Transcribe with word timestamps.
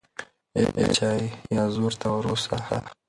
ای 0.55 0.65
بچای، 0.75 1.23
یازور 1.55 1.93
ته 2.01 2.07
روڅه 2.23 2.57